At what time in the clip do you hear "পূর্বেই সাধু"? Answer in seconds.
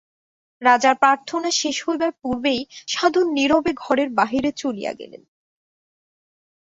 2.21-3.21